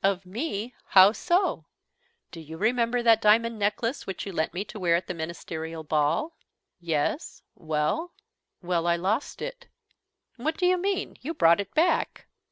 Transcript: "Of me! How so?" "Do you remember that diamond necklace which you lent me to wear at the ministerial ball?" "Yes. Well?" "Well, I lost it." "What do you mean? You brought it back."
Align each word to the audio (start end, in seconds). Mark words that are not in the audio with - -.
"Of 0.00 0.24
me! 0.24 0.76
How 0.90 1.10
so?" 1.10 1.64
"Do 2.30 2.38
you 2.38 2.56
remember 2.56 3.02
that 3.02 3.20
diamond 3.20 3.58
necklace 3.58 4.06
which 4.06 4.24
you 4.24 4.32
lent 4.32 4.54
me 4.54 4.64
to 4.66 4.78
wear 4.78 4.94
at 4.94 5.08
the 5.08 5.12
ministerial 5.12 5.82
ball?" 5.82 6.36
"Yes. 6.78 7.42
Well?" 7.56 8.12
"Well, 8.62 8.86
I 8.86 8.94
lost 8.94 9.42
it." 9.42 9.66
"What 10.36 10.56
do 10.56 10.66
you 10.66 10.78
mean? 10.78 11.16
You 11.20 11.34
brought 11.34 11.58
it 11.60 11.74
back." 11.74 12.28